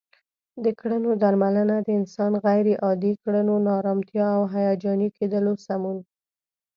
[0.63, 5.97] د کړنو درملنه د انسان غیر عادي کړنو، ناآرامتیا او هیجاني کیدلو سمون